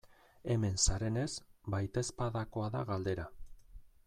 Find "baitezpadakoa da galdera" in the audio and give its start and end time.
1.75-3.31